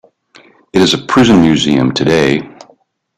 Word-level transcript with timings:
It 0.73 0.81
is 0.81 0.95
a 0.95 0.97
prison 1.05 1.41
museum 1.43 1.91
today. 1.91 2.41